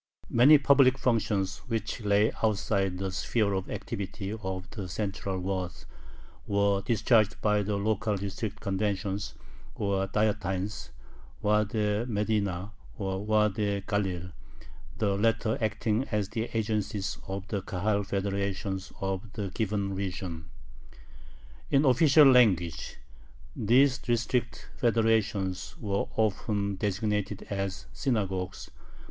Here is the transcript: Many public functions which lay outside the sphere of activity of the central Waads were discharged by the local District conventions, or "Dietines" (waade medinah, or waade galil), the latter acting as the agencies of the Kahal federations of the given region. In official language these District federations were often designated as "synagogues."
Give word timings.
Many 0.31 0.57
public 0.57 0.97
functions 0.97 1.59
which 1.67 2.01
lay 2.01 2.31
outside 2.41 2.97
the 2.97 3.11
sphere 3.11 3.53
of 3.53 3.69
activity 3.69 4.33
of 4.33 4.67
the 4.71 4.89
central 4.89 5.39
Waads 5.39 5.85
were 6.47 6.81
discharged 6.83 7.39
by 7.39 7.61
the 7.61 7.75
local 7.77 8.17
District 8.17 8.59
conventions, 8.59 9.35
or 9.75 10.07
"Dietines" 10.07 10.89
(waade 11.43 12.07
medinah, 12.07 12.71
or 12.97 13.23
waade 13.23 13.85
galil), 13.85 14.31
the 14.97 15.15
latter 15.15 15.55
acting 15.61 16.05
as 16.05 16.29
the 16.29 16.45
agencies 16.57 17.19
of 17.27 17.47
the 17.49 17.61
Kahal 17.61 18.01
federations 18.03 18.91
of 19.01 19.31
the 19.33 19.49
given 19.51 19.93
region. 19.93 20.49
In 21.69 21.85
official 21.85 22.25
language 22.25 22.97
these 23.55 23.99
District 23.99 24.67
federations 24.77 25.75
were 25.79 26.05
often 26.17 26.77
designated 26.77 27.45
as 27.51 27.85
"synagogues." 27.93 28.71